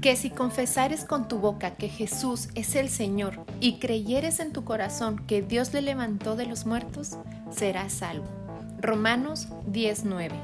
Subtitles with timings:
[0.00, 4.64] que si confesares con tu boca que Jesús es el Señor y creyeres en tu
[4.64, 7.16] corazón que Dios le levantó de los muertos,
[7.50, 8.26] serás salvo.
[8.80, 10.36] Romanos 19.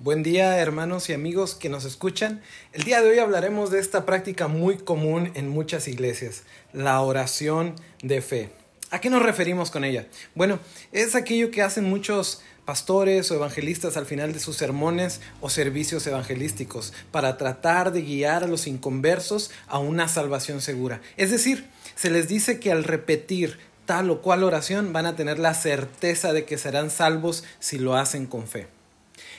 [0.00, 2.42] Buen día hermanos y amigos que nos escuchan.
[2.72, 6.42] El día de hoy hablaremos de esta práctica muy común en muchas iglesias,
[6.72, 8.50] la oración de fe.
[8.90, 10.06] ¿A qué nos referimos con ella?
[10.34, 10.60] Bueno,
[10.92, 16.06] es aquello que hacen muchos pastores o evangelistas al final de sus sermones o servicios
[16.06, 21.00] evangelísticos para tratar de guiar a los inconversos a una salvación segura.
[21.16, 25.38] Es decir, se les dice que al repetir tal o cual oración van a tener
[25.38, 28.68] la certeza de que serán salvos si lo hacen con fe.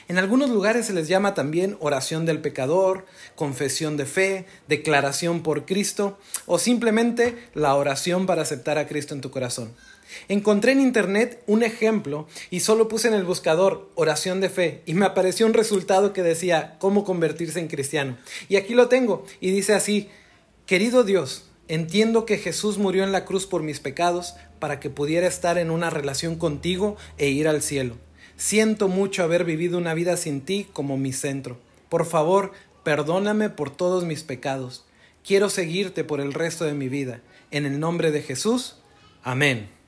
[0.08, 5.66] En algunos lugares se les llama también oración del pecador, confesión de fe, declaración por
[5.66, 9.72] Cristo o simplemente la oración para aceptar a Cristo en tu corazón.
[10.28, 14.94] Encontré en internet un ejemplo y solo puse en el buscador oración de fe y
[14.94, 18.16] me apareció un resultado que decía cómo convertirse en cristiano.
[18.48, 20.08] Y aquí lo tengo y dice así,
[20.66, 25.26] querido Dios, entiendo que Jesús murió en la cruz por mis pecados para que pudiera
[25.26, 27.96] estar en una relación contigo e ir al cielo.
[28.36, 31.58] Siento mucho haber vivido una vida sin ti como mi centro.
[31.88, 32.52] Por favor,
[32.84, 34.84] perdóname por todos mis pecados.
[35.24, 37.20] Quiero seguirte por el resto de mi vida.
[37.50, 38.76] En el nombre de Jesús.
[39.22, 39.79] Amén.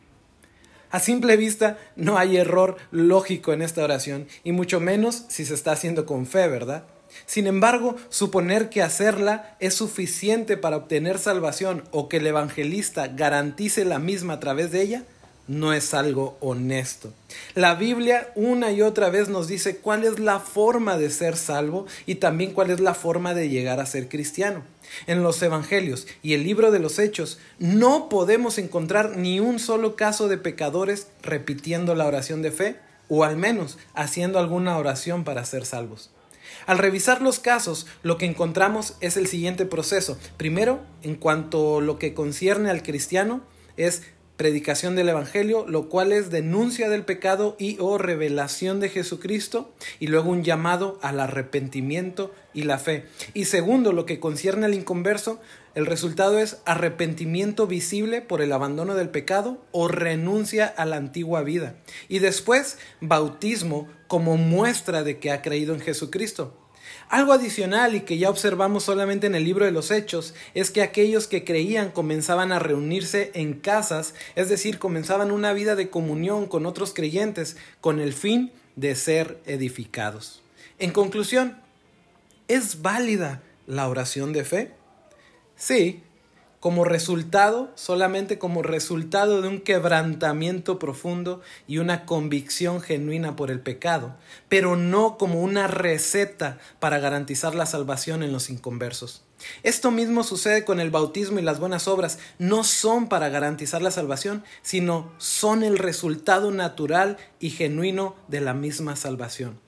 [0.92, 5.54] A simple vista no hay error lógico en esta oración, y mucho menos si se
[5.54, 6.84] está haciendo con fe, ¿verdad?
[7.24, 13.86] Sin embargo, suponer que hacerla es suficiente para obtener salvación o que el evangelista garantice
[13.86, 15.04] la misma a través de ella
[15.48, 17.12] no es algo honesto.
[17.54, 21.86] La Biblia una y otra vez nos dice cuál es la forma de ser salvo
[22.06, 24.62] y también cuál es la forma de llegar a ser cristiano.
[25.06, 29.96] En los Evangelios y el libro de los Hechos no podemos encontrar ni un solo
[29.96, 32.76] caso de pecadores repitiendo la oración de fe
[33.08, 36.10] o al menos haciendo alguna oración para ser salvos.
[36.66, 40.18] Al revisar los casos, lo que encontramos es el siguiente proceso.
[40.36, 43.42] Primero, en cuanto a lo que concierne al cristiano,
[43.76, 44.02] es
[44.36, 50.08] predicación del Evangelio, lo cual es denuncia del pecado y o revelación de Jesucristo, y
[50.08, 53.06] luego un llamado al arrepentimiento y la fe.
[53.34, 55.40] Y segundo, lo que concierne al inconverso,
[55.74, 61.42] el resultado es arrepentimiento visible por el abandono del pecado o renuncia a la antigua
[61.42, 61.76] vida.
[62.08, 66.61] Y después, bautismo como muestra de que ha creído en Jesucristo.
[67.12, 70.80] Algo adicional y que ya observamos solamente en el libro de los Hechos es que
[70.80, 76.46] aquellos que creían comenzaban a reunirse en casas, es decir, comenzaban una vida de comunión
[76.46, 80.42] con otros creyentes con el fin de ser edificados.
[80.78, 81.58] En conclusión,
[82.48, 84.70] ¿es válida la oración de fe?
[85.54, 86.02] Sí,
[86.62, 93.58] como resultado, solamente como resultado de un quebrantamiento profundo y una convicción genuina por el
[93.58, 94.14] pecado,
[94.48, 99.24] pero no como una receta para garantizar la salvación en los inconversos.
[99.64, 102.20] Esto mismo sucede con el bautismo y las buenas obras.
[102.38, 108.54] No son para garantizar la salvación, sino son el resultado natural y genuino de la
[108.54, 109.58] misma salvación.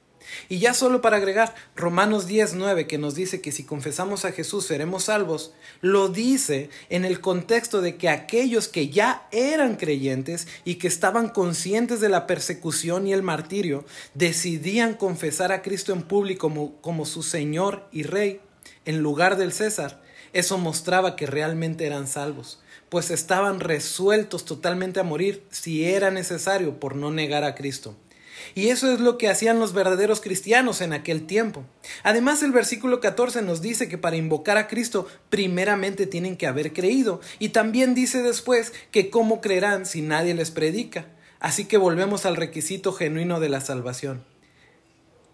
[0.48, 4.66] Y ya solo para agregar, Romanos 10.9 que nos dice que si confesamos a Jesús
[4.66, 10.76] seremos salvos, lo dice en el contexto de que aquellos que ya eran creyentes y
[10.76, 13.84] que estaban conscientes de la persecución y el martirio,
[14.14, 18.40] decidían confesar a Cristo en público como, como su Señor y Rey
[18.84, 20.02] en lugar del César.
[20.32, 26.80] Eso mostraba que realmente eran salvos, pues estaban resueltos totalmente a morir si era necesario
[26.80, 27.96] por no negar a Cristo.
[28.54, 31.64] Y eso es lo que hacían los verdaderos cristianos en aquel tiempo.
[32.02, 36.72] Además, el versículo 14 nos dice que para invocar a Cristo primeramente tienen que haber
[36.72, 37.20] creído.
[37.38, 41.06] Y también dice después que cómo creerán si nadie les predica.
[41.40, 44.24] Así que volvemos al requisito genuino de la salvación.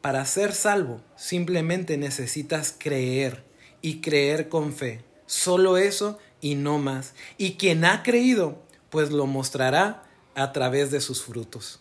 [0.00, 3.44] Para ser salvo simplemente necesitas creer
[3.82, 5.04] y creer con fe.
[5.26, 7.14] Solo eso y no más.
[7.38, 10.04] Y quien ha creído, pues lo mostrará
[10.34, 11.80] a través de sus frutos.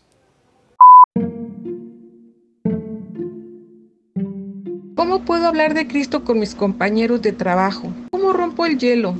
[5.19, 7.93] ¿Cómo puedo hablar de Cristo con mis compañeros de trabajo?
[8.09, 9.15] ¿Cómo rompo el hielo?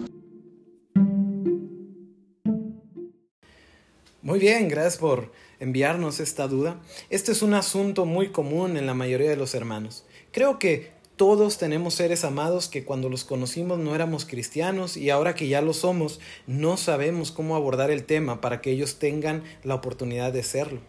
[4.22, 6.80] Muy bien, gracias por enviarnos esta duda.
[7.10, 10.06] Este es un asunto muy común en la mayoría de los hermanos.
[10.32, 15.36] Creo que todos tenemos seres amados que cuando los conocimos no éramos cristianos y ahora
[15.36, 19.76] que ya lo somos, no sabemos cómo abordar el tema para que ellos tengan la
[19.76, 20.80] oportunidad de serlo.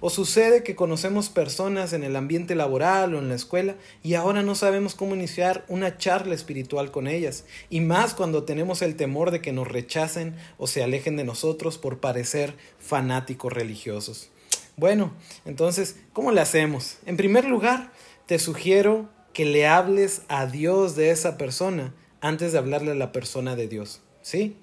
[0.00, 4.42] O sucede que conocemos personas en el ambiente laboral o en la escuela y ahora
[4.42, 9.30] no sabemos cómo iniciar una charla espiritual con ellas, y más cuando tenemos el temor
[9.30, 14.30] de que nos rechacen o se alejen de nosotros por parecer fanáticos religiosos.
[14.76, 15.14] Bueno,
[15.44, 16.98] entonces, ¿cómo le hacemos?
[17.06, 17.92] En primer lugar,
[18.26, 23.12] te sugiero que le hables a Dios de esa persona antes de hablarle a la
[23.12, 24.02] persona de Dios.
[24.20, 24.56] ¿Sí?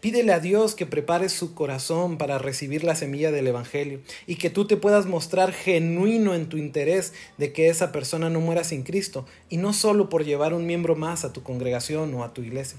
[0.00, 4.50] Pídele a Dios que prepare su corazón para recibir la semilla del Evangelio y que
[4.50, 8.82] tú te puedas mostrar genuino en tu interés de que esa persona no muera sin
[8.82, 12.42] Cristo y no solo por llevar un miembro más a tu congregación o a tu
[12.42, 12.78] iglesia.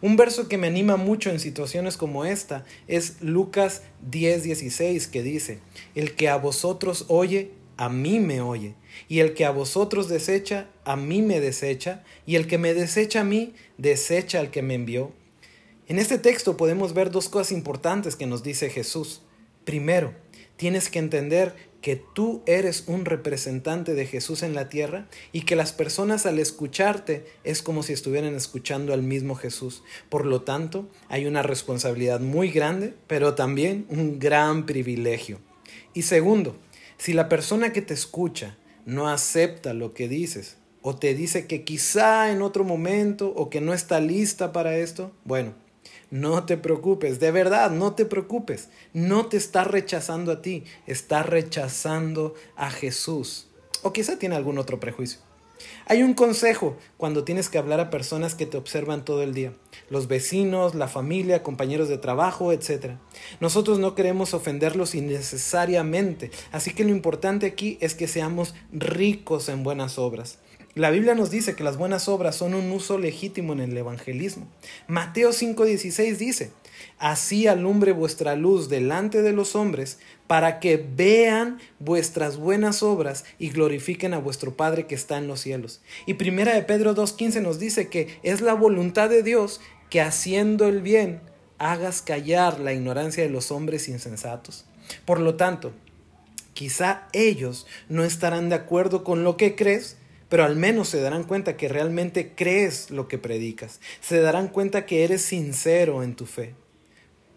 [0.00, 5.58] Un verso que me anima mucho en situaciones como esta es Lucas 10:16 que dice,
[5.94, 8.74] el que a vosotros oye, a mí me oye,
[9.08, 13.20] y el que a vosotros desecha, a mí me desecha, y el que me desecha
[13.20, 15.12] a mí, desecha al que me envió.
[15.88, 19.22] En este texto podemos ver dos cosas importantes que nos dice Jesús.
[19.64, 20.14] Primero,
[20.56, 25.56] tienes que entender que tú eres un representante de Jesús en la tierra y que
[25.56, 29.82] las personas al escucharte es como si estuvieran escuchando al mismo Jesús.
[30.08, 35.40] Por lo tanto, hay una responsabilidad muy grande, pero también un gran privilegio.
[35.92, 36.56] Y segundo,
[36.96, 38.56] si la persona que te escucha
[38.86, 43.60] no acepta lo que dices o te dice que quizá en otro momento o que
[43.60, 45.54] no está lista para esto, bueno,
[46.10, 48.68] no te preocupes, de verdad, no te preocupes.
[48.92, 53.48] No te está rechazando a ti, está rechazando a Jesús.
[53.82, 55.20] O quizá tiene algún otro prejuicio.
[55.86, 59.52] Hay un consejo cuando tienes que hablar a personas que te observan todo el día,
[59.90, 62.96] los vecinos, la familia, compañeros de trabajo, etc.
[63.40, 69.62] Nosotros no queremos ofenderlos innecesariamente, así que lo importante aquí es que seamos ricos en
[69.62, 70.38] buenas obras.
[70.74, 74.48] La Biblia nos dice que las buenas obras son un uso legítimo en el evangelismo.
[74.86, 76.50] Mateo 5:16 dice,
[76.98, 83.50] Así alumbre vuestra luz delante de los hombres, para que vean vuestras buenas obras y
[83.50, 85.82] glorifiquen a vuestro Padre que está en los cielos.
[86.06, 89.60] Y primera de Pedro 2:15 nos dice que es la voluntad de Dios
[89.90, 91.20] que haciendo el bien
[91.58, 94.64] hagas callar la ignorancia de los hombres insensatos.
[95.04, 95.72] Por lo tanto,
[96.54, 99.98] quizá ellos no estarán de acuerdo con lo que crees,
[100.32, 104.86] pero al menos se darán cuenta que realmente crees lo que predicas, se darán cuenta
[104.86, 106.54] que eres sincero en tu fe.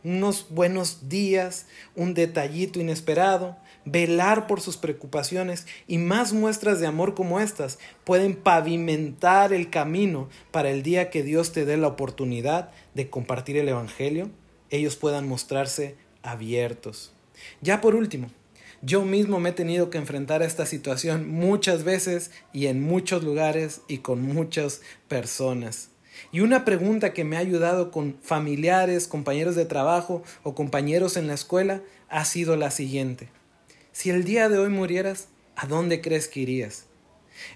[0.05, 1.65] Unos buenos días,
[1.97, 8.33] un detallito inesperado, velar por sus preocupaciones y más muestras de amor como estas pueden
[8.33, 13.67] pavimentar el camino para el día que Dios te dé la oportunidad de compartir el
[13.67, 14.29] Evangelio,
[14.69, 17.13] ellos puedan mostrarse abiertos.
[17.59, 18.29] Ya por último,
[18.85, 23.23] yo mismo me he tenido que enfrentar a esta situación muchas veces y en muchos
[23.23, 25.89] lugares y con muchas personas.
[26.31, 31.25] Y una pregunta que me ha ayudado con familiares, compañeros de trabajo o compañeros en
[31.25, 33.29] la escuela ha sido la siguiente.
[33.91, 36.85] Si el día de hoy murieras, ¿a dónde crees que irías?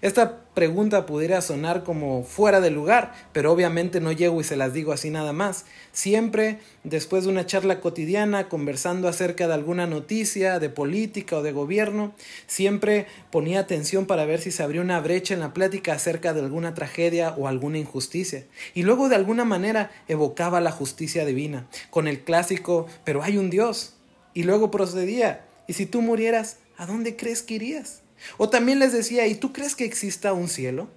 [0.02, 4.74] Esta pregunta pudiera sonar como fuera de lugar, pero obviamente no llego y se las
[4.74, 5.66] digo así nada más.
[5.92, 11.52] Siempre, después de una charla cotidiana, conversando acerca de alguna noticia, de política o de
[11.52, 12.14] gobierno,
[12.48, 16.42] siempre ponía atención para ver si se abría una brecha en la plática acerca de
[16.42, 18.46] alguna tragedia o alguna injusticia.
[18.74, 23.50] Y luego de alguna manera evocaba la justicia divina, con el clásico, pero hay un
[23.50, 23.96] Dios.
[24.34, 28.02] Y luego procedía, ¿y si tú murieras, ¿a dónde crees que irías?
[28.38, 30.90] O también les decía, ¿y tú crees que exista un cielo?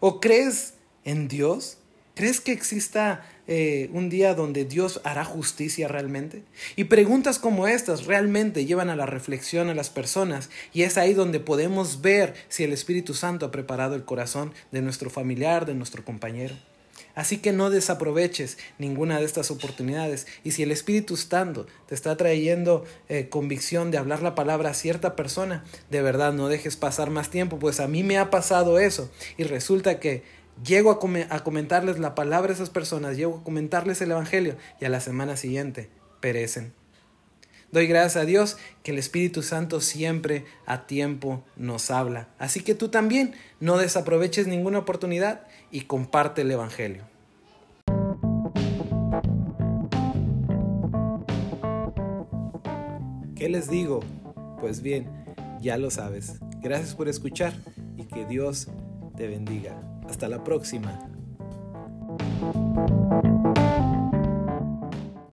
[0.00, 0.74] ¿O crees
[1.04, 1.78] en Dios?
[2.14, 6.42] ¿Crees que exista eh, un día donde Dios hará justicia realmente?
[6.74, 11.12] Y preguntas como estas realmente llevan a la reflexión a las personas y es ahí
[11.12, 15.74] donde podemos ver si el Espíritu Santo ha preparado el corazón de nuestro familiar, de
[15.74, 16.54] nuestro compañero.
[17.16, 20.26] Así que no desaproveches ninguna de estas oportunidades.
[20.44, 24.74] Y si el Espíritu Santo te está trayendo eh, convicción de hablar la palabra a
[24.74, 28.78] cierta persona, de verdad no dejes pasar más tiempo, pues a mí me ha pasado
[28.78, 29.10] eso.
[29.38, 30.24] Y resulta que
[30.62, 34.84] llego a, a comentarles la palabra a esas personas, llego a comentarles el Evangelio y
[34.84, 35.88] a la semana siguiente
[36.20, 36.74] perecen.
[37.72, 42.28] Doy gracias a Dios que el Espíritu Santo siempre a tiempo nos habla.
[42.38, 47.04] Así que tú también no desaproveches ninguna oportunidad y comparte el Evangelio.
[53.34, 54.00] ¿Qué les digo?
[54.60, 55.08] Pues bien,
[55.60, 56.40] ya lo sabes.
[56.60, 57.52] Gracias por escuchar
[57.96, 58.68] y que Dios
[59.16, 59.80] te bendiga.
[60.08, 61.15] Hasta la próxima.